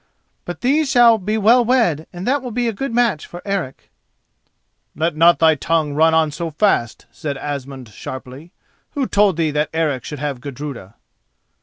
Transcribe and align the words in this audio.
But 0.45 0.61
these 0.61 0.89
shall 0.89 1.19
be 1.19 1.37
well 1.37 1.63
wed 1.63 2.07
and 2.11 2.27
that 2.27 2.41
will 2.41 2.49
be 2.49 2.67
a 2.67 2.73
good 2.73 2.91
match 2.91 3.27
for 3.27 3.39
Eric." 3.45 3.91
"Let 4.95 5.15
not 5.15 5.37
thy 5.37 5.53
tongue 5.53 5.93
run 5.93 6.11
on 6.15 6.31
so 6.31 6.49
fast," 6.49 7.05
said 7.11 7.37
Asmund 7.37 7.89
sharply. 7.89 8.51
"Who 8.93 9.05
told 9.05 9.37
thee 9.37 9.51
that 9.51 9.69
Eric 9.75 10.03
should 10.03 10.17
have 10.17 10.41
Gudruda?" 10.41 10.95